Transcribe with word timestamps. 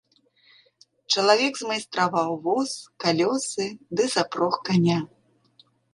Чалавек 1.15 1.53
змайстраваў 1.59 2.31
воз, 2.47 2.71
калёсы 3.03 3.65
ды 4.01 4.09
запрог 4.15 4.53
каня. 4.71 4.97